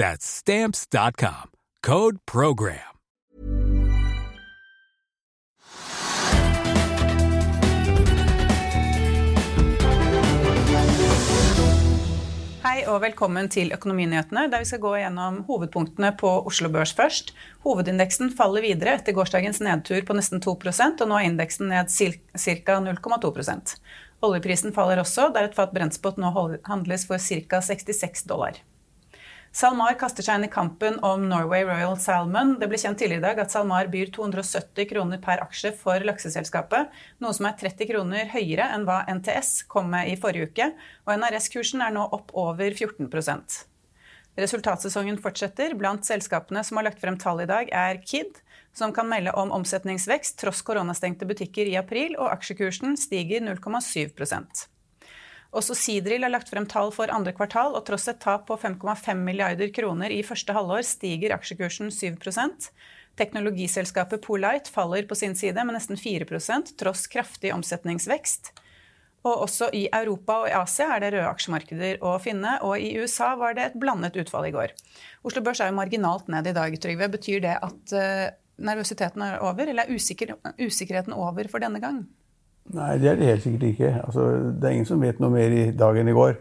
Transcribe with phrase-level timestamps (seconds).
[0.00, 1.50] That's Stamps.com.
[1.86, 2.94] Code PROGRAM.
[12.64, 17.34] Hei og velkommen til Økonominyhetene, der vi skal gå gjennom hovedpunktene på Oslo Børs først.
[17.68, 22.80] Hovedindeksen faller videre etter gårsdagens nedtur på nesten 2% og nå er indeksen ned ca.
[22.88, 23.76] 0,2%
[24.24, 26.32] Oljeprisen faller også, der et fat brentspot nå
[26.72, 27.60] handles for ca.
[27.68, 28.64] 66 dollar.
[29.50, 32.52] SalMar kaster seg inn i kampen om Norway Royal Salmon.
[32.60, 36.94] Det ble kjent tidligere i dag at SalMar byr 270 kroner per aksje for lakseselskapet,
[37.18, 40.70] noe som er 30 kroner høyere enn hva NTS kom med i forrige uke,
[41.02, 43.58] og NRS-kursen er nå opp over 14%
[44.38, 45.74] Resultatsesongen fortsetter.
[45.74, 48.38] Blant selskapene som har lagt frem tall i dag, er Kid,
[48.70, 54.14] som kan melde om omsetningsvekst tross koronastengte butikker i april, og aksjekursen stiger 0,7
[55.50, 59.18] også Sidril har lagt frem tall for andre kvartal, og tross et tap på 5,5
[59.18, 62.70] milliarder kroner i første halvår stiger aksjekursen 7%
[63.18, 68.52] Teknologiselskapet Polite faller på sin side med nesten 4% tross kraftig omsetningsvekst.
[69.28, 72.94] Og også i Europa og i Asia er det røde aksjemarkeder å finne, og i
[72.96, 74.72] USA var det et blandet utfall i går.
[75.26, 77.10] Oslo Børs er jo marginalt ned i dag, Trygve.
[77.12, 78.30] Betyr det at uh,
[78.64, 82.06] nervøsiteten er over, eller er usikker, usikkerheten over for denne gang?
[82.74, 83.90] Nei, det er det helt sikkert ikke.
[84.04, 86.38] Altså, det er ingen som vet noe mer i dag enn i går.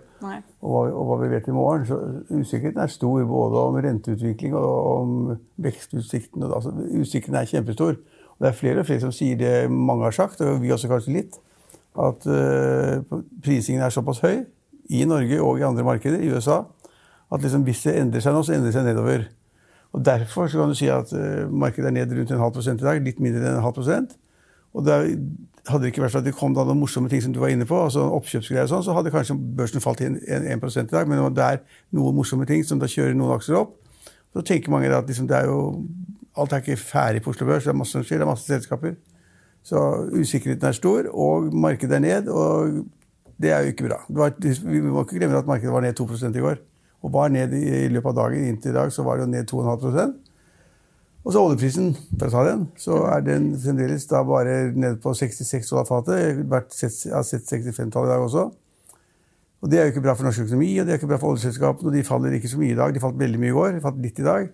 [0.60, 1.86] Og hva, og, hva, vi vet i morgen.
[1.88, 1.98] Så
[2.30, 5.14] usikkerheten er stor både om renteutvikling og om
[5.64, 6.50] vekstutsiktene.
[6.52, 7.98] Altså, usikkerheten er kjempestor.
[8.40, 10.92] Og det er flere og flere som sier det mange har sagt, og vi også
[10.92, 11.40] kanskje litt,
[12.00, 14.46] at uh, prisingen er såpass høy
[14.96, 16.62] i Norge og i andre markeder, i USA,
[17.30, 19.26] at liksom, hvis det endrer seg nå, så endrer det seg nedover.
[19.92, 22.84] Og Derfor så kan du si at uh, markedet er ned rundt en halv prosent
[22.84, 24.16] i dag, litt mindre enn en halv prosent.
[24.78, 25.08] Og det er,
[25.70, 27.54] hadde det ikke vært for at det kom da noen morsomme ting som du var
[27.54, 31.10] inne på, altså oppkjøpsgreier og sånn, så hadde kanskje børsen falt 1, 1% i dag.
[31.10, 31.62] Men det er
[31.96, 33.76] noen morsomme ting som da kjører noen aksjer opp.
[34.36, 35.86] Så tenker mange at liksom, det er jo,
[36.38, 37.66] alt er ikke ferdig på Oslo Børs.
[37.66, 38.96] Det er masse som skjer, det er masse selskaper.
[39.66, 39.82] Så
[40.14, 42.30] usikkerheten er stor, og markedet er ned.
[42.30, 42.84] Og
[43.42, 44.00] det er jo ikke bra.
[44.22, 46.62] Var, vi må ikke glemme at markedet var ned 2 i går.
[47.02, 48.46] Og var ned i, i løpet av dagen.
[48.46, 50.14] Inntil i dag så var det jo ned 2,5
[51.26, 55.12] og så oljeprisen, for å ta den, så er den fremdeles da bare nede på
[55.18, 56.22] 66 dollar fatet.
[56.24, 58.46] Jeg har sett 65-tallet i dag også.
[59.60, 61.34] Og Det er jo ikke bra for norsk økonomi og det er ikke bra for
[61.34, 61.92] oljeselskapene.
[61.92, 62.94] og De faller ikke så mye i dag.
[62.96, 63.74] De falt veldig mye i går.
[63.76, 64.48] De falt litt i dag.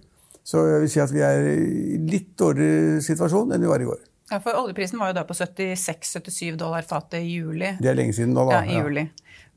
[0.45, 3.89] Så jeg vil si at vi er i litt dårligere situasjon enn vi var i
[3.89, 4.01] går.
[4.31, 7.75] Ja, for Oljeprisen var jo da på 76-77 dollar fatet i juli.
[7.77, 8.63] Det er lenge siden nå, da.
[8.65, 9.05] Ja, i juli.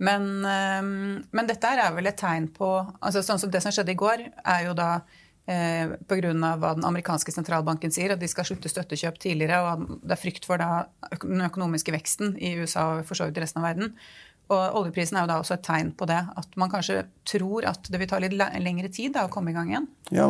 [0.05, 2.69] Men, men dette er vel et tegn på
[3.01, 4.91] altså sånn som Det som skjedde i går, er jo da
[5.49, 6.33] eh, pga.
[6.61, 9.61] hva den amerikanske sentralbanken sier, at de skal slutte støttekjøp tidligere.
[9.65, 10.87] og Det er frykt for da,
[11.25, 13.95] den økonomiske veksten i USA og for så vidt resten av verden.
[14.49, 16.23] Og Oljeprisen er jo da også et tegn på det.
[16.41, 19.57] At man kanskje tror at det vil ta litt lengre tid da, å komme i
[19.57, 19.89] gang igjen.
[20.15, 20.29] Ja,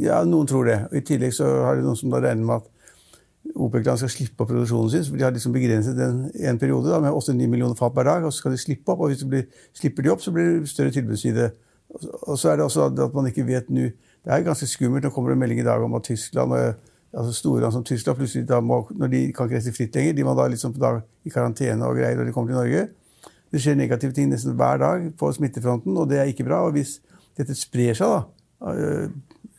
[0.00, 0.80] ja, noen tror det.
[0.88, 2.74] Og I tillegg så har det noen som da regner med at
[3.58, 5.04] OPEC-land skal slippe opp produksjonen sin.
[5.04, 8.24] for De har liksom begrenset den en periode da, med 8-9 millioner fat per dag.
[8.24, 9.04] og Så skal de slippe opp.
[9.04, 9.46] og Hvis de blir,
[9.76, 11.50] slipper de opp, så blir det større tilbudsside.
[12.24, 13.90] Og så er det også at man ikke vet nå
[14.28, 15.06] det er ganske skummelt.
[15.06, 16.74] Nå kommer det en melding i dag om at Tyskland, eh,
[17.16, 20.12] altså store land som Tyskland, plutselig da må, når de kan ikke reise fritt lenger,
[20.18, 22.88] de må da liksom da i karantene og greier når de kommer til Norge.
[23.48, 26.60] Det skjer negative ting nesten hver dag på smittefronten, og det er ikke bra.
[26.68, 26.98] Og hvis
[27.40, 29.08] dette sprer seg, da, eh,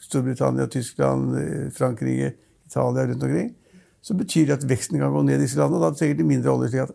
[0.05, 2.35] Storbritannia, Tyskland, eh, Frankrike,
[2.69, 3.55] Italia rundt omkring,
[4.01, 5.81] så betyr det at veksten kan gå ned i disse landene.
[5.81, 6.69] og Da trenger de mindre olje.
[6.69, 6.93] slik at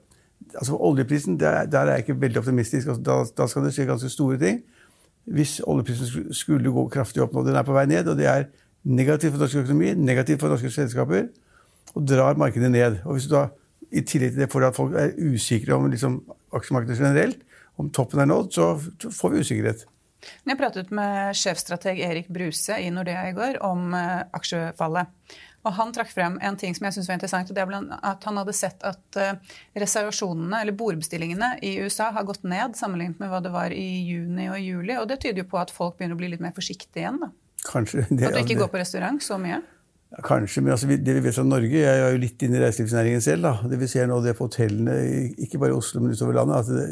[0.55, 2.89] altså Oljeprisen, der, der, er jeg ikke veldig optimistisk.
[2.89, 4.63] Altså, da, da, skal det skje ganske store ting.
[5.25, 8.49] Hvis oljeprisen skulle gå kraftig opp nå, den er på vei ned, og det er
[8.85, 11.31] negativt for norsk økonomi, negativt for norske selskaper,
[11.95, 13.01] og drar markedet ned.
[13.05, 13.47] Og hvis du da
[13.95, 16.21] i tillegg til det får at folk er usikre om liksom,
[16.57, 17.43] aksjemarkedet generelt,
[17.81, 19.87] om toppen er nådd, så får vi usikkerhet.
[20.45, 25.11] Jeg pratet med sjefstrateg Erik Bruse i Nordea i går om uh, aksjefallet.
[25.65, 28.27] Og Han trakk frem en ting som jeg synes var interessant, og det er at
[28.29, 33.33] han hadde sett at uh, reservasjonene, eller bordbestillingene i USA har gått ned sammenlignet med
[33.33, 34.99] hva det var i juni og juli.
[35.01, 37.23] Og det tyder jo på at folk begynner å bli litt mer forsiktige igjen.
[37.23, 37.33] da.
[37.65, 38.05] Kanskje.
[38.11, 39.63] Det, at du ikke går på restaurant så mye?
[40.23, 43.25] Kanskje, men altså, det vi vet fra Norge Jeg er jo litt inne i reiselivsnæringen
[43.25, 43.49] selv.
[43.49, 44.95] da, Det vi ser nå det på hotellene,
[45.43, 46.85] ikke bare i Oslo, men utover landet, at det,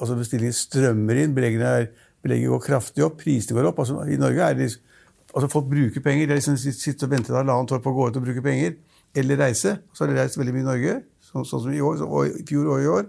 [0.00, 1.36] altså bestillingen strømmer inn.
[1.36, 1.88] beleggene
[2.24, 3.78] belegget går kraftig opp, prisene går opp.
[3.84, 4.94] altså I Norge er det liksom
[5.36, 6.26] Altså Folk bruker penger.
[6.26, 8.78] De har liksom sitter og venter halvannet år på å gå ut og bruke penger.
[9.16, 9.76] Eller reise.
[9.92, 10.94] Så har de reist veldig mye i Norge,
[11.24, 13.06] sånn, sånn som i, år, og i fjor og i år.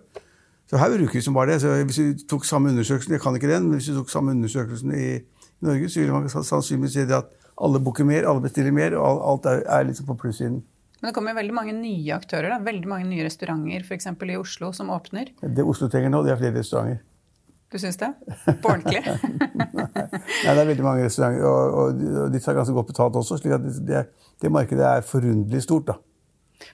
[0.68, 1.62] Så her bruker vi som bare det.
[1.63, 4.35] Så hvis vi tok samme undersøkelsen, jeg kan ikke den, men hvis vi tok samme
[4.35, 8.75] undersøkelsen i, i Norge, så ville man sannsynligvis si at alle booker mer, alle bestiller
[8.75, 10.62] mer, og alt er, er liksom på plussiden.
[11.00, 12.50] Men det kommer veldig mange nye aktører.
[12.51, 14.09] da, Veldig mange nye restauranter f.eks.
[14.12, 15.31] i Oslo som åpner.
[15.41, 17.03] Det Oslo trenger nå, det er flere restauranter.
[17.71, 18.13] Du syns det?
[18.63, 19.01] På ordentlig?
[20.45, 23.39] Nei, det er veldig mange restauranter, og, og, de tar ganske godt betalt også.
[23.41, 24.03] slik at det, det,
[24.41, 25.89] det markedet er forunderlig stort.
[25.89, 25.97] da.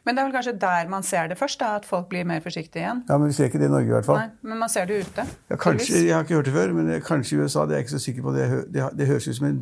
[0.05, 2.43] Men det er vel kanskje der man ser det først, da, at folk blir mer
[2.43, 3.01] forsiktige igjen?
[3.09, 4.21] Ja, Men vi ser ikke det i Norge i hvert fall.
[4.21, 5.25] Nei, Men man ser det ute?
[5.49, 7.65] Ja, kanskje, Jeg har ikke hørt det før, men kanskje i USA.
[7.65, 8.35] Det er jeg ikke så sikker på.
[8.37, 9.59] Det, det, det høres ut som en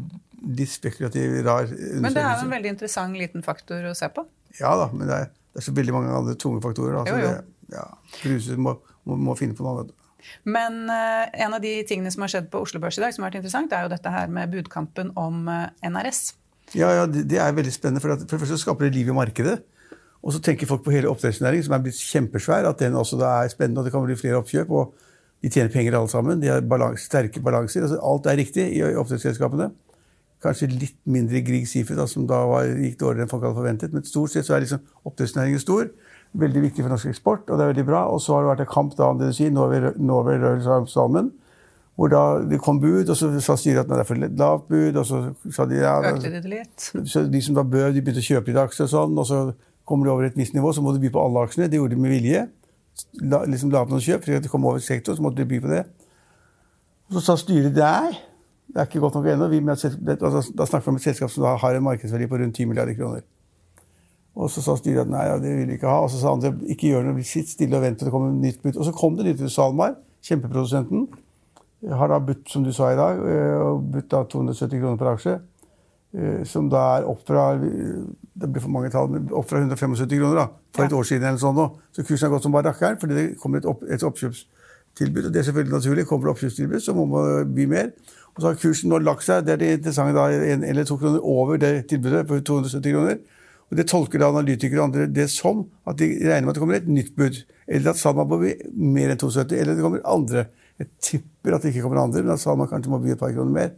[0.59, 2.01] litt spekulativ, rar undersøkelse.
[2.05, 4.25] Men det er jo en veldig interessant liten faktor å se på?
[4.59, 6.99] Ja da, men det er, det er så veldig mange andre tunge faktorer.
[6.99, 7.31] Da, jo, jo.
[7.31, 7.87] Det, ja,
[8.19, 8.75] Bruse må,
[9.07, 9.97] må, må, finne på noe annet.
[10.43, 13.25] Men uh, en av de tingene som har skjedd på Oslo Børs i dag, som
[13.25, 16.21] har vært interessant, er jo dette her med budkampen om eh, NRS.
[16.77, 18.03] Ja, ja det, er veldig spennende.
[18.03, 19.59] For, for det første skaper det liv i markedet.
[20.21, 23.49] Og så tenker folk på hele oppdrettsnæringen, som er blitt kjempesvær, at den også er
[23.49, 24.69] spennende, og det kan bli flere oppkjøp.
[24.69, 24.93] og
[25.41, 26.41] De tjener penger alle sammen.
[26.41, 27.81] De har balans, sterke balanser.
[27.87, 29.71] Altså, alt er riktig i oppdrettsselskapene.
[30.41, 33.93] Kanskje litt mindre Grieg Seafood, som da var, gikk dårligere enn folk hadde forventet.
[33.93, 35.89] Men stort sett så er liksom oppdrettsnæringen stor
[36.37, 38.01] veldig viktig for norsk eksport, og det er veldig bra.
[38.13, 41.31] Og så har det vært en kamp da, om det du sier, Norway Royal Salmon,
[41.99, 44.95] hvor da det kom bud, og så sa styret at det er for lavt bud.
[44.95, 45.19] og så
[45.53, 46.87] sa de ja, Økte de det litt?
[47.11, 49.41] Så de som da bød, de begynte å kjøpe litt aksjer og sånn, og så
[49.87, 51.67] kommer de over et visst nivå, så må de by på alle aksjene.
[51.69, 52.45] Det gjorde de med vilje.
[53.27, 55.49] La, liksom la opp noen kjøp, for at de kom over sektor, så måtte de
[55.51, 55.83] by på det.
[57.11, 58.15] Og så sa styret nei,
[58.71, 59.51] det er ikke godt nok ennå.
[59.51, 62.95] Altså, da snakker vi om et selskap som har en markedsverdi på rundt 10 milliarder
[62.95, 63.25] kroner.
[64.35, 65.99] Og så sa styret at nei, ja, det vil vi ikke ha.
[66.05, 68.31] Og så sa han at ikke gjør noe, sitt stille og vent til det kommer
[68.31, 68.77] nytt bud.
[68.77, 69.51] Og så kom det nytt bud.
[69.51, 71.07] SalMar, kjempeprodusenten,
[71.91, 75.39] har da budt, som du sa i dag, eh, budt da 270 kroner per aksje.
[76.13, 80.35] Eh, som da er opp fra det blir for mange tall, opp fra 175 kroner
[80.35, 81.27] da, for et år siden.
[81.27, 81.67] eller sånn nå.
[81.95, 85.25] Så kursen har gått som bare rakkeren fordi det kommer et, opp, et oppkjøpstilbud.
[85.25, 86.07] Og det er selvfølgelig naturlig.
[86.07, 87.91] Kommer det oppkjøpstilbud, så må man by mer.
[88.35, 90.97] Og så har kursen nå lagt seg det er det interessante da, en eller to
[90.99, 93.17] kroner over det tilbudet på 270 kroner.
[93.71, 96.63] Og Det tolker da analytikere og andre det som at de regner med at det
[96.63, 97.37] kommer et nytt bud.
[97.71, 100.45] Eller at Salma må bli mer enn 270, eller det kommer andre.
[100.81, 103.31] Jeg tipper at det ikke kommer andre, men at Salma kanskje må by et par
[103.31, 103.71] kroner mer.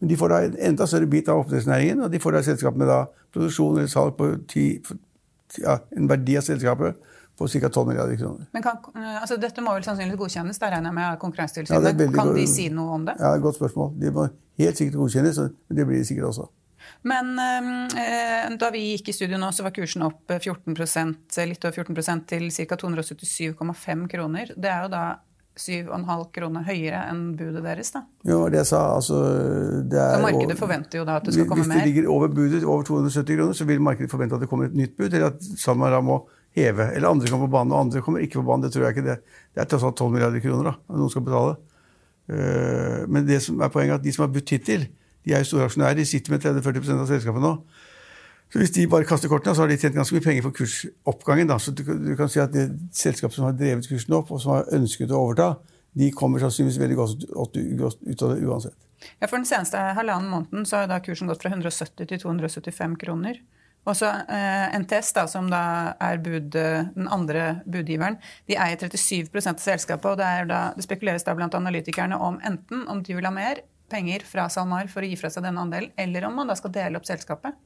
[0.00, 2.76] Men de får da en enda større bit av oppdrettsnæringen, og de får da selskap
[2.76, 3.00] med da
[3.32, 4.66] produksjon eller salg på ti,
[5.60, 7.00] ja, en verdi av selskapet
[7.40, 7.68] på ca.
[7.68, 8.46] 12 milliarder kroner.
[8.52, 8.78] Men kan,
[9.22, 10.60] altså Dette må vel sannsynligvis godkjennes?
[10.60, 12.00] Der regner jeg med Konkurransetilsynet.
[12.00, 13.16] Ja, kan de si noe om det?
[13.20, 13.94] Ja, Godt spørsmål.
[14.00, 14.28] De må
[14.60, 16.50] helt sikkert godkjennes, men det blir de sikkert også.
[17.02, 21.82] Men eh, da vi gikk i studio nå, så var kursen opp 14% litt over
[21.82, 22.78] 14% til ca.
[22.84, 24.54] 277,5 kroner.
[24.56, 25.04] Det er jo da
[25.60, 28.04] 7,5 kroner høyere enn budet deres, da.
[28.26, 29.18] Jo, det sa, altså
[29.82, 31.80] det er, Så markedet forventer jo da at det skal komme mer?
[31.80, 34.70] Hvis det ligger over budet, over 270 kroner, så vil markedet forvente at det kommer
[34.70, 36.22] et nytt bud, eller at Samara må
[36.56, 36.86] heve.
[36.94, 38.64] Eller andre kommer på banen, og andre kommer ikke på banen.
[38.64, 39.06] Det tror jeg ikke.
[39.10, 39.18] Det,
[39.54, 41.58] det er tross alt 12 milliarder kroner da, noen skal betale.
[42.30, 44.86] Uh, men det som er poenget er at de som har budt hittil,
[45.24, 47.54] de er jo store aksjonærer, de sitter med 30-40% av selskapet nå.
[48.50, 51.48] Så Hvis de bare kaster kortene, så har de tjent ganske mye penger for kursoppgangen.
[51.48, 51.58] Da.
[51.62, 54.56] Så du, du, kan si at det selskapet som har drevet kursen opp, og som
[54.56, 55.52] har ønsket å overta,
[55.94, 58.74] de kommer sannsynligvis veldig godt ut av det uansett.
[59.20, 62.98] Ja, For den seneste halvannen måneden så har da kursen gått fra 170 til 275
[63.00, 63.38] kroner.
[63.88, 65.62] Og så eh, NTS, da, som da
[66.04, 68.18] er bud, den andre budgiveren,
[68.50, 70.10] de eier 37% av selskapet.
[70.10, 73.62] og det, da, det spekuleres da blant analytikerne om enten om de vil ha mer
[73.90, 76.72] penger fra SalMar for å gi fra seg denne andelen, eller om man da skal
[76.74, 77.58] dele opp selskapet?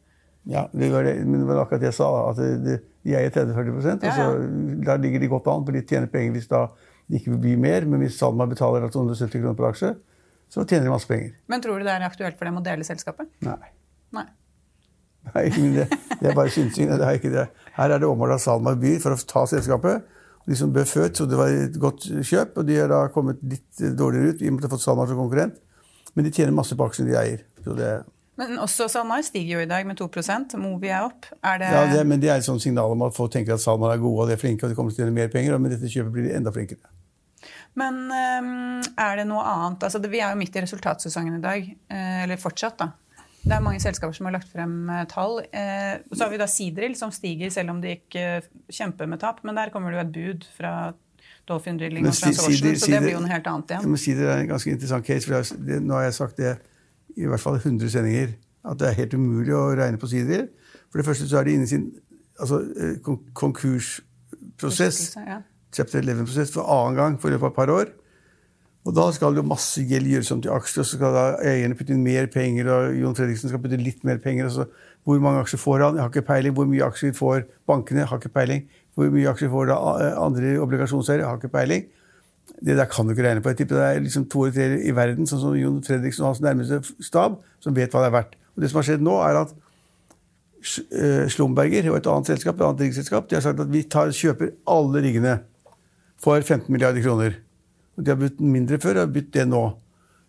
[0.45, 2.09] Ja, det var, det, men det var akkurat det jeg sa.
[2.28, 4.26] at de, de eier 30-40 ja, ja.
[4.85, 6.66] Der ligger de godt an, for de tjener penger hvis da
[7.09, 7.87] de ikke vil bli mer.
[7.88, 9.95] Men hvis SalMar betaler 270 kroner per aksje,
[10.52, 11.33] så tjener de masse penger.
[11.50, 13.31] Men tror du det er aktuelt for dem å dele selskapet?
[13.47, 13.73] Nei.
[14.14, 14.26] Nei.
[15.33, 15.47] Nei,
[15.78, 15.88] det,
[16.21, 16.93] det er bare synsing.
[16.93, 17.47] Det er ikke det.
[17.78, 20.04] Her er det ommål av SalMar by for å ta selskapet.
[20.45, 23.40] De som ble født, trodde det var et godt kjøp, og de har da kommet
[23.49, 24.43] litt dårligere ut.
[24.45, 25.57] Vi måtte fått SalMar som konkurrent.
[26.14, 27.44] Men de tjener masse på aksjene de eier.
[28.38, 30.09] Men også SalMar stiger jo i dag med 2
[30.59, 31.28] Movi er opp.
[31.42, 31.71] Er det...
[31.71, 34.02] Ja, det, men det er et sånt signal om at folk tenker at SalMar er
[34.02, 35.54] gode og de er flinke og de kommer til å tjene mer penger.
[35.54, 36.90] Og med dette kjøpet blir de enda flinkere.
[37.78, 39.87] Men um, er det noe annet?
[39.87, 41.71] Altså, det, vi er jo midt i resultatsesongen i dag.
[41.90, 42.92] Eh, eller fortsatt, da.
[43.44, 45.42] Det er mange selskaper som har lagt frem eh, tall.
[45.52, 49.21] Eh, så har vi da Sidril, som stiger selv om det gikk eh, kjempe med
[49.21, 49.42] tap.
[49.44, 50.73] Men der kommer det jo et bud fra
[51.48, 53.82] Dolphin Drilling og Frans Ocean, så det blir jo noe helt annet igjen.
[53.82, 55.28] Ja, men Det er en ganske interessant case.
[55.28, 56.56] for det, Nå har jeg sagt det
[57.16, 58.34] i hvert fall 100 sendinger,
[58.64, 60.48] at det er helt umulig å regne på sider.
[60.90, 61.92] For det første så er de inne i sin
[62.40, 62.62] altså,
[63.34, 65.16] konkursprosess.
[65.16, 65.42] Ja
[65.74, 67.92] chapter 11-prosess for annen gang for løpet av et par år.
[68.84, 71.76] Og da skal jo masse gjeld gjøres om til aksjer, og så skal da eierne
[71.78, 74.50] putte inn mer penger, og Jon Fredriksen skal putte litt mer penger.
[74.50, 74.66] og så
[75.04, 75.96] Hvor mange aksjer får han?
[75.96, 76.54] Jeg har ikke peiling.
[76.54, 78.04] Hvor mye aksjer får bankene?
[78.04, 78.68] Jeg har ikke peiling.
[78.94, 81.26] Hvor mye aksjer får da eh, andre obligasjonseiere?
[81.26, 81.86] Har ikke peiling.
[82.64, 83.50] Det der kan du ikke regne på.
[83.52, 86.32] Jeg tipper det er liksom to eller tre i verden, sånn som Jon Fredriksen og
[86.32, 88.36] hans nærmeste stab, som vet hva det er verdt.
[88.54, 89.54] Og Det som har skjedd nå, er at
[90.94, 94.12] eh, Slumberger og et annet selskap, et annet riggselskap de har sagt at vi tar,
[94.14, 95.38] kjøper alle riggene
[96.20, 97.40] for 15 milliarder kroner.
[97.96, 99.64] Og De har budt mindre før, og har budt det nå.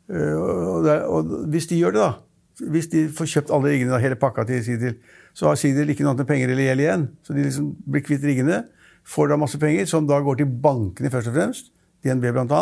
[0.10, 2.14] Eh, og, det, og, hvis de gjør det, da,
[2.60, 4.98] hvis de får kjøpt alle riggene, hele pakka til Sidil,
[5.36, 7.08] så har Sidil ikke noe annet penger eller gjeld igjen.
[7.26, 8.64] Så de liksom blir kvitt riggene,
[9.06, 11.72] får da masse penger, som da går til bankene først og fremst.
[12.06, 12.62] DNB bl.a.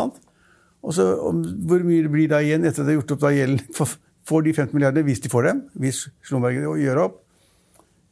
[0.84, 3.36] Og så Hvor mye det blir da igjen etter at de har gjort opp da
[3.36, 3.62] gjelden?
[4.24, 7.16] Får de 15 milliarder hvis de får dem, hvis Slumberger gjør opp,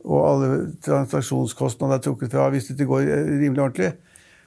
[0.04, 0.48] og alle
[0.84, 3.06] transaksjonskostnader er trukket fra hvis det går
[3.40, 3.94] rimelig ordentlig,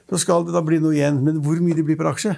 [0.05, 1.17] så skal det da bli noe igjen.
[1.25, 2.35] Men hvor mye det blir per aksje?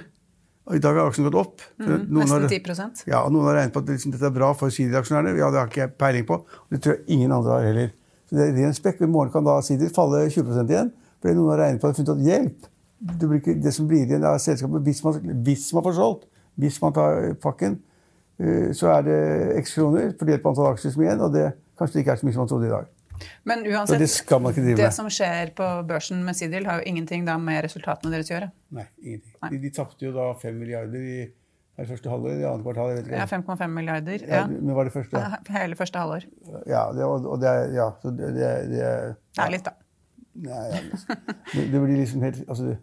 [0.74, 1.62] I dag har aksjen gått opp.
[1.80, 4.74] Mm, nesten 10 Ja, og Noen har regnet på at liksom, dette er bra for
[4.74, 5.36] Sider-aksjonærene.
[5.38, 6.40] Ja, det har ikke jeg peiling på.
[6.44, 7.92] og Det tror jeg ingen andre har heller.
[8.28, 9.00] Så det er ren spekk.
[9.00, 10.90] I morgen kan da Sider falle 20 igjen.
[11.22, 12.68] Fordi noen har regnet på det og funnet ut hjelp!
[12.98, 16.24] Det, ikke, det, som blir igjen av selskapet, hvis man, hvis man får solgt,
[16.58, 17.76] hvis man tar pakken,
[18.42, 19.18] eh, så er det
[19.60, 21.22] x kroner fordelt på antall aksjer som igjen.
[21.22, 21.46] Og det
[21.78, 22.90] kanskje det ikke er så mye som man trodde i dag.
[23.48, 27.62] Men uansett, det, det som skjer på børsen med Sidil, har jo ingenting da med
[27.66, 28.52] resultatene deres å gjøre?
[28.78, 29.34] Nei, ingenting.
[29.42, 29.50] Nei.
[29.54, 31.18] De, de tapte jo da 5 milliarder i
[31.78, 32.88] det første halvår, i andre kvartal.
[32.90, 33.18] jeg vet ikke.
[33.20, 34.22] Ja, 5,5 milliarder.
[34.24, 34.40] Ja.
[34.40, 34.46] ja.
[34.50, 35.26] Men var det første?
[35.54, 36.24] Hele første halvår.
[36.66, 38.88] Ja, det, og det er, ja, så det, det, det,
[39.38, 39.76] det er litt, da.
[40.38, 40.80] Nei, ja,
[41.54, 42.74] det, blir liksom helt altså,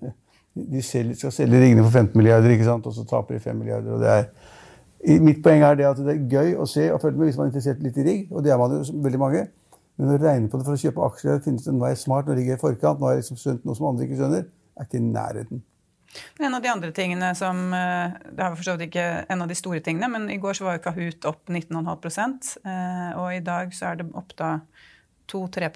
[0.56, 2.88] De selger, skal selge riggene for 15 milliarder, ikke sant?
[2.88, 3.96] og så taper de 5 milliarder.
[3.96, 7.20] og det er Mitt poeng er det at det er gøy å se og følge
[7.20, 9.44] med hvis man er interessert litt i rigg, og det er man jo veldig mange.
[9.96, 12.28] Men å regne på det for å kjøpe aksjer finnes det, Nå er jeg smart,
[12.28, 14.50] nå ligger jeg i forkant, nå har jeg liksom skjønt noe som andre ikke skjønner.
[14.76, 15.64] er ikke i nærheten.
[16.40, 19.52] En av de andre tingene som eh, Det er for så vidt ikke en av
[19.52, 23.42] de store tingene, men i går så var jo Kahoot opp 19,5 eh, og i
[23.44, 24.52] dag så er det opp da
[25.32, 25.72] 2-3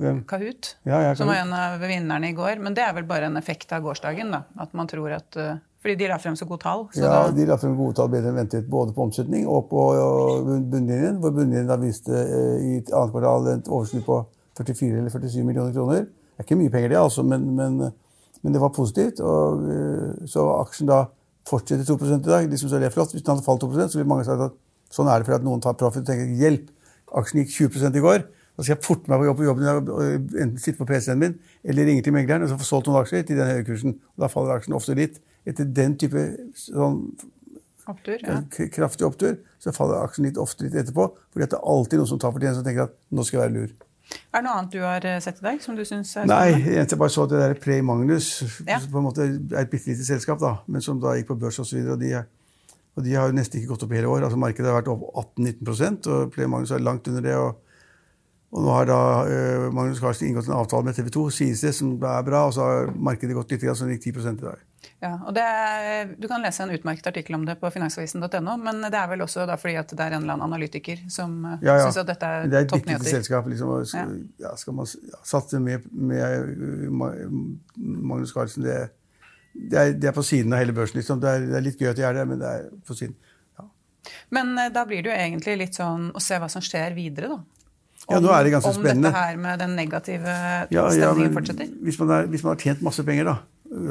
[0.00, 0.22] Hvem?
[0.24, 2.62] Kahoot, ja, ja, som var en av vinnerne i går.
[2.64, 4.46] Men det er vel bare en effekt av gårsdagen, da.
[4.62, 6.82] At man tror at eh, fordi de la frem så gode tall?
[6.92, 8.66] Så ja, de la frem gode tall bedre enn ventet.
[8.68, 9.86] Både på omsetning og på
[10.44, 11.16] bunnlinjen.
[11.22, 14.18] Hvor bunnlinjen da viste eh, i et annet kvartal et overskudd på
[14.60, 16.04] 44 eller 47 millioner kroner.
[16.04, 17.78] Det er ikke mye penger, det, altså, men, men,
[18.42, 19.22] men det var positivt.
[19.24, 21.06] Og, eh, så aksjen da
[21.48, 22.50] fortsetter 2% i dag.
[22.50, 23.14] liksom så det er flott.
[23.16, 24.60] Hvis den hadde falt 2% så ville mange sagt at
[24.92, 26.68] sånn er det fordi at noen tar profit og tenker hjelp.
[27.16, 28.28] Aksjen gikk 20 i går.
[28.56, 30.00] Da skal jeg forte meg på jobb på jobben og
[30.36, 33.22] enten sitte på PC-en min eller ringe til megleren og så få solgt noen aksjer
[33.24, 33.94] til den høye kursen.
[33.96, 35.16] Og da faller aksjen ofte litt
[35.48, 36.24] etter den type
[36.58, 37.04] sånn,
[37.90, 38.40] opptur, ja.
[38.74, 41.10] kraftig opptur, så faller aksjen litt ofte litt etterpå.
[41.32, 43.56] fordi det er alltid noen som tar fortjeneste og tenker at nå skal jeg være
[43.56, 43.72] lur.
[44.10, 46.66] Er det noe annet du har eh, sett i dag som du syns er spennende?
[46.66, 48.30] Nei, jeg bare så det der Play Magnus.
[48.66, 48.80] Ja.
[48.82, 51.60] på en måte er et bitte lite selskap, da, men som da gikk på børs
[51.62, 51.78] osv.
[51.78, 54.26] Og, så og, og de har jo nesten ikke gått opp i hele år.
[54.26, 55.06] altså Markedet har vært opp
[55.38, 57.36] 18-19% og Play Magnus er langt under det.
[57.38, 57.69] og
[58.50, 58.98] og nå har da
[59.30, 62.48] uh, Magnus Carlsen inngått en avtale med TV 2, sies det, som er bra.
[62.48, 64.64] Og så har markedet gått litt, så den gikk 10 i dag.
[65.00, 68.98] Ja, og er, Du kan lese en utmerket artikkel om det på finansavisen.no, men det
[68.98, 71.84] er vel også fordi at det er en eller annen analytiker som ja, ja.
[71.86, 73.46] syns at dette er, er Ja, Det er et viktig selskap.
[73.52, 74.04] Liksom, og, ja.
[74.48, 74.56] ja.
[74.58, 76.50] skal man satse med, med
[77.76, 78.80] Magnus Carlsen, det,
[79.54, 80.98] det, er, det, er, på siden av hele børsen.
[80.98, 81.22] Liksom.
[81.22, 83.14] Det, er, det, er, litt gøy at de er det, men det er på siden.
[84.34, 87.30] Men eh, da blir det jo egentlig litt sånn å se hva som skjer videre,
[87.30, 87.59] da.
[88.10, 89.10] Om, ja, nå er det ganske om spennende.
[89.12, 90.32] dette her med den negative
[90.66, 91.68] stemningen ja, fortsetter?
[91.86, 93.36] Hvis man, er, hvis man, har tjent masse penger, da,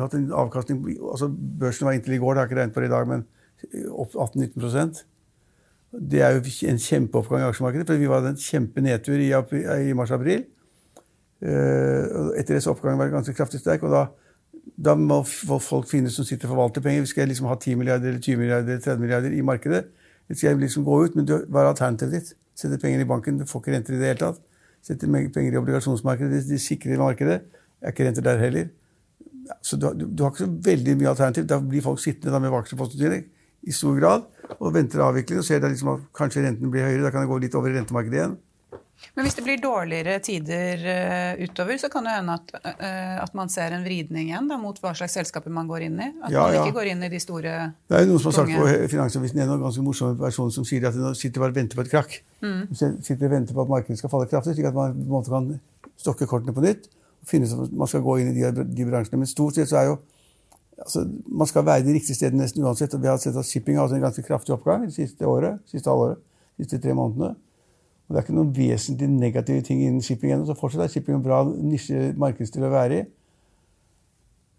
[0.02, 2.90] hatt en avkastning altså Børsen var inntil i går, det har ikke regnet på det
[2.90, 3.24] i dag, men
[3.96, 5.04] opp 18-19%
[6.12, 9.32] Det er jo en kjempeoppgang i aksjemarkedet, for vi var en kjempenedtur i,
[9.90, 10.44] i mars-april.
[11.40, 13.88] Eh, etter det så oppgangen var ganske kraftig sterk.
[13.88, 14.04] og da,
[14.76, 17.08] da må folk finne som sitter og forvalter penger.
[17.10, 19.86] Skal jeg liksom ha 10 milliarder, eller 20 milliarder, eller 30 milliarder i markedet?
[20.30, 22.36] Hvis jeg liksom gå ut, men du, hva er alternativet ditt?
[22.58, 24.42] Sette penger i banken, du får ikke renter i det hele tatt.
[24.86, 27.40] Sette penger i obligasjonsmarkedet, de sikrer markedet.
[27.82, 28.70] Er ikke renter der heller.
[29.66, 31.48] Så du, du, du, har ikke så veldig mye alternativ.
[31.50, 33.24] Da blir folk sittende da med aksjeposten
[33.68, 34.28] i stor grad
[34.60, 37.04] og venter avvikling og ser liksom at kanskje renten blir høyere.
[37.08, 38.38] Da kan det gå litt over i rentemarkedet igjen.
[39.16, 43.34] Men hvis det blir dårligere tider uh, utover, så kan det hende at, uh, at,
[43.38, 46.10] man ser en vridning igjen da, mot hva slags selskaper man går inn i?
[46.24, 46.76] At ja, man ikke ja.
[46.80, 47.56] går inn i de store
[47.90, 50.98] Det er noen som har sagt på Finansavisen en ganske morsomme person som sier at
[50.98, 52.20] de sitter bare og venter på et krakk.
[52.44, 52.62] Mm.
[52.76, 55.34] Sitter og venter på at markedet skal falle kraftig, slik at man på en måte
[55.34, 55.52] kan
[56.00, 56.88] stokke kortene på nytt.
[57.22, 59.22] og finne ut Man skal gå inn i de, de bransjene.
[59.24, 59.98] Men stort sett så er jo
[60.78, 62.94] altså, Man skal være de riktige stedene nesten uansett.
[62.94, 65.60] og Vi har sett at shipping har hatt en ganske kraftig oppgang det siste året,
[65.70, 66.22] siste halvåret,
[66.58, 67.36] de siste tre månedene.
[68.10, 70.48] Og Det er ikke noen vesentlig negative ting innen shipping ennå.
[70.50, 73.04] Så fortsatt er shipping en bra nisje markedsdel å være i.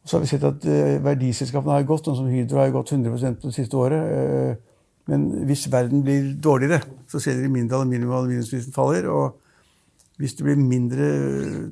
[0.07, 3.43] Så har vi sett at uh, verdiselskapene har gått, sånn som Hydro har gått 100%
[3.43, 4.07] det siste året.
[4.07, 6.79] Uh, men hvis verden blir dårligere,
[7.11, 9.11] så selger de mindre aluminium, og aluminiumsprisen faller.
[9.11, 11.11] Og hvis det blir mindre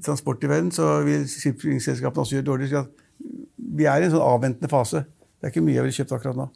[0.03, 2.85] transport i verden, så vil shippingselskapene også gjøre dårligere.
[3.57, 5.05] vi er i en sånn avventende fase.
[5.39, 6.49] Det er ikke mye jeg ville kjøpt akkurat nå.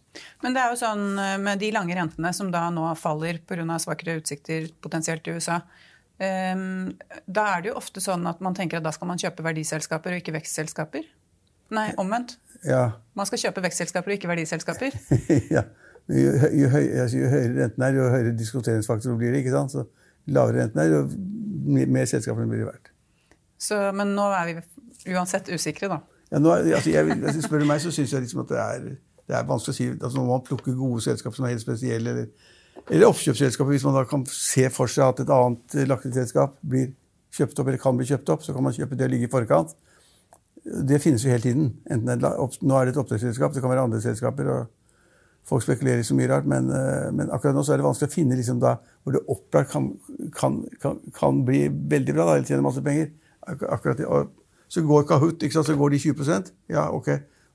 [0.42, 3.78] Men det er jo sånn eh, med de lange rentene som da nå faller pga.
[3.78, 5.60] svakere utsikter potensielt i USA.
[6.22, 6.92] Um,
[7.26, 10.14] da er det jo ofte sånn at man tenker at da skal man kjøpe verdiselskaper
[10.14, 11.06] og ikke vekstselskaper.
[11.72, 12.36] Nei, omvendt.
[12.66, 12.98] Ja.
[13.18, 14.98] Man skal kjøpe vekstselskaper og ikke verdiselskaper.
[15.56, 15.64] ja.
[16.10, 19.44] Jo, jo, høy, altså, jo, høyere renten er, jo høyere diskonteringsfaktor blir det.
[19.44, 19.74] ikke sant?
[19.74, 19.86] Så
[20.34, 22.90] lavere renten er, jo mer selskapene blir det verdt.
[23.62, 26.00] Så, men nå er vi uansett usikre, da.
[26.32, 28.88] Ja, nå, altså, jeg, altså, spør du meg, så syns jeg liksom at det er,
[29.28, 32.14] det er, vanskelig å si altså, Når man plukker gode selskaper som er helt spesielle,
[32.16, 32.50] eller,
[32.88, 36.94] eller oppkjøpsselskaper Hvis man da kan se for seg at et annet lakseselskap blir
[37.32, 39.32] kjøpt opp, eller kan bli kjøpt opp, så kan man kjøpe det og ligge i
[39.32, 39.70] forkant.
[40.62, 41.70] Det finnes jo hele tiden.
[41.88, 44.50] Enten er nå er det et oppdrettsselskap, det kan være andre selskaper.
[44.52, 48.10] og Folk spekulerer så mye rart, men, eh, men, akkurat nå så er det vanskelig
[48.10, 49.88] å finne liksom da, hvor det opplagt kan,
[50.36, 53.08] kan, kan, kan, bli veldig bra da, eller tjene masse penger.
[53.48, 54.30] Akkurat, og
[54.72, 57.08] så går Kahoot, ikke sant, så går de 20% Ja, ok.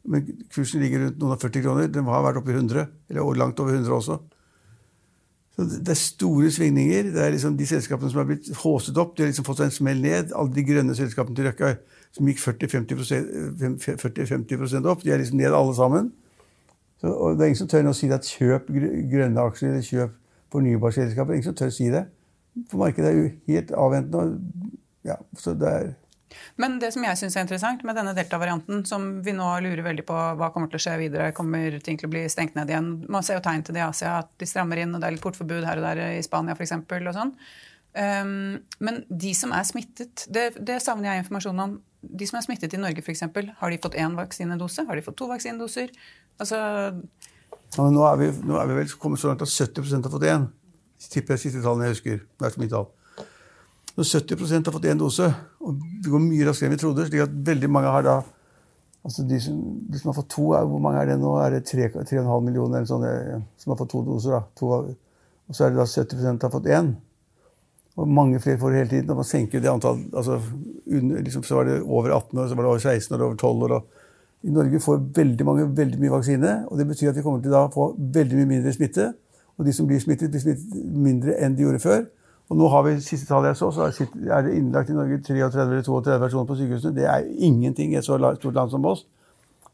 [0.08, 1.88] Men kursen ligger rundt noen og 40 kroner.
[1.92, 4.16] Den har vært oppe i 100, eller langt over 100 også.
[5.58, 7.04] Så det er store svingninger.
[7.16, 9.70] Det er liksom De selskapene som har blitt håset opp, de har liksom fått seg
[9.72, 10.26] en smell ned.
[10.38, 11.68] Alle de grønne selskapene til Røkka
[12.16, 16.12] som gikk 40-50% opp, de er liksom ned alle sammen.
[17.02, 18.64] Så, og Det er ingen som tør å si at kjøp
[19.12, 20.12] grønne aksjer eller kjøp
[20.54, 21.34] fornybarselskaper.
[21.34, 22.06] Ingen som tør å si det.
[22.70, 24.38] For markedet er jo helt avventende.
[25.06, 25.86] Ja, så det er...
[26.62, 30.06] Men det som jeg syns er interessant med denne delta-varianten, som vi nå lurer veldig
[30.08, 32.90] på hva kommer til å skje videre, kommer ting til å bli stengt ned igjen
[33.12, 35.16] Man ser jo tegn til det i Asia, at de strammer inn, og det er
[35.16, 36.76] litt portforbud her og der i Spania f.eks.
[36.78, 37.34] og sånn.
[37.98, 41.80] Um, men de som er smittet, det, det, savner jeg informasjon om.
[41.98, 43.26] De som er smittet i Norge f.eks.,
[43.62, 44.86] har de fått én vaksinedose?
[44.86, 45.96] Har de fått to vaksinedoser?
[46.38, 46.60] Altså
[47.76, 50.48] nå, er vi, nå, er vi, vel kommet så langt at 70 har fått én.
[51.12, 52.22] Tipper jeg siste tallene jeg husker.
[52.38, 52.88] Det er så mye tall.
[53.98, 57.24] Når 70% har fått én dose, og det går mye raskere enn vi trodde slik
[57.24, 58.18] at veldig mange har da
[59.08, 59.58] altså de som,
[59.88, 61.34] de som har fått to, Hvor mange er det nå?
[61.40, 64.36] Er det 3,5 millioner eller sånn, eh, som har fått to doser?
[64.36, 64.72] da, to,
[65.48, 66.96] Og så er det da 70% har fått én.
[67.98, 69.10] Og mange flere får det hele tiden.
[69.10, 70.42] og Man senker det antall altså,
[70.86, 73.64] liksom, Så var det over 18 år, så var det over 16 år, over 12
[73.64, 73.72] år.
[73.72, 73.84] og
[74.44, 76.66] I Norge får veldig mange veldig mye vaksine.
[76.68, 79.14] og Det betyr at vi kommer til da få veldig mye mindre smitte.
[79.58, 82.06] Og de som blir smittet, blir smittet mindre enn de gjorde før.
[82.50, 85.62] Og nå har vi siste tallet jeg så, så er det innlagt i Norge 33
[85.62, 86.96] eller 32 personer på sykehusene.
[86.96, 89.04] Det er ingenting i et så stort land som oss.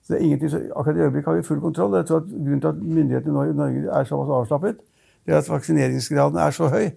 [0.04, 1.96] Så det er ingenting, så akkurat i øyeblikket har vi full kontroll.
[1.96, 4.82] Jeg tror at Grunnen til at myndighetene nå i Norge er såpass avslappet,
[5.26, 6.90] det er at vaksineringsgraden er så høy.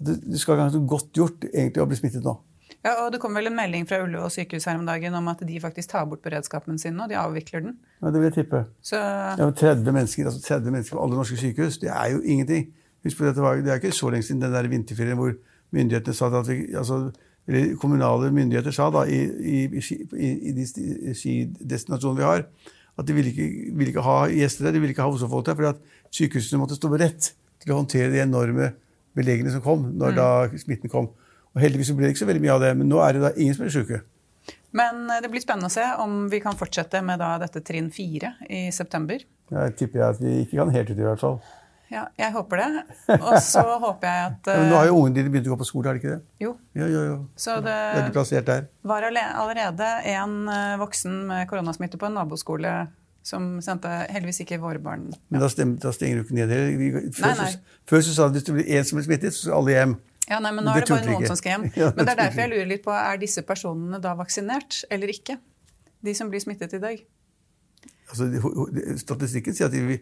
[0.00, 2.36] at Det skal ganske godt gjort egentlig å bli smittet nå.
[2.84, 5.40] Ja, og Det kom vel en melding fra Ullevål sykehus her om dagen om at
[5.48, 7.08] de faktisk tar bort beredskapen sin nå.
[7.08, 7.78] De avvikler den.
[8.02, 8.64] Ja, Det vil jeg tippe.
[8.82, 8.96] Så...
[9.40, 12.68] Ja, 30 mennesker altså 30 mennesker på alle norske sykehus, det er jo ingenting.
[13.04, 15.34] Husk på, det, var, det er ikke så lenge siden den der vinterferien hvor
[15.74, 17.10] myndighetene sa at vi, altså,
[17.48, 22.46] eller kommunale myndigheter sa da, i, i, i, i de skidestinasjonene vi har,
[22.94, 25.58] at de ville ikke, ville ikke ha gjester der, de ville ikke ha Oslo-folk der,
[25.58, 28.72] fordi at sykehusene måtte stå beredt til å håndtere de enorme
[29.14, 30.18] beleggene som kom når mm.
[30.18, 31.10] da smitten kom.
[31.54, 33.32] Og Heldigvis ble det ikke så veldig mye av det, men nå er det da
[33.36, 34.00] ingen som er syke.
[34.74, 37.90] Men eh, det blir spennende å se om vi kan fortsette med da dette trinn
[37.94, 39.22] fire i september.
[39.54, 41.38] Jeg tipper jeg at vi ikke kan helt ut, i hvert fall.
[41.94, 42.68] Ja, jeg håper det.
[43.20, 45.68] Og så håper jeg at Men Nå har jo ungene dine begynt å gå på
[45.68, 46.24] skole, har de ikke det?
[46.42, 46.56] Jo.
[46.74, 47.16] Ja, ja, ja.
[47.38, 48.66] Så det Veldig plassert der.
[48.82, 52.74] var allerede en eh, voksen med koronasmitte på en naboskole
[53.24, 55.06] som sendte heldigvis ikke våre barn.
[55.14, 55.20] Ja.
[55.32, 57.06] Men da, stemmer, da, stenger du ikke ned heller.
[57.14, 57.46] Før, nei, nei.
[57.54, 59.56] Så, før så sa du at hvis det blir én som blir smittet, så skal
[59.62, 59.94] alle hjem.
[60.28, 61.30] Ja, nei, men nå er det bare noen ikke.
[61.32, 61.64] som skal hjem.
[61.80, 65.12] Ja, men det er derfor jeg lurer litt på, er disse personene da vaksinert eller
[65.12, 65.38] ikke?
[66.04, 67.00] De som blir smittet i dag?
[68.12, 68.28] Altså,
[69.00, 69.98] statistikken sier at de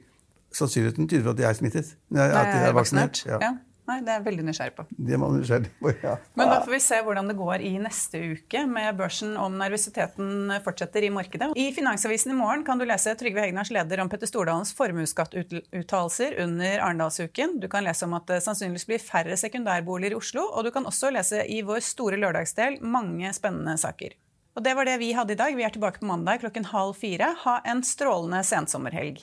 [0.57, 1.93] sannsynligheten tyder på at de er smittet.
[2.13, 3.25] Nei, at de er vaksinert.
[3.29, 3.39] Ja.
[3.43, 3.53] ja.
[3.83, 4.85] Nei, Det er jeg veldig nysgjerrig på.
[4.95, 6.15] Det er man nysgjerrig på, ja.
[6.39, 10.55] Men da får vi se hvordan det går i neste uke med børsen om nervøsiteten
[10.63, 11.51] fortsetter i markedet.
[11.59, 16.79] I Finansavisen i morgen kan du lese Trygve Hegnars leder om Petter Stordalens formuesskattuttalelser under
[16.79, 17.59] Arendalsuken.
[17.63, 20.87] Du kan lese om at det sannsynligvis blir færre sekundærboliger i Oslo, og du kan
[20.87, 24.15] også lese i vår store lørdagsdel mange spennende saker.
[24.55, 25.57] Og det var det vi hadde i dag.
[25.57, 27.35] Vi er tilbake på mandag klokken halv fire.
[27.47, 29.23] Ha en strålende sensommerhelg.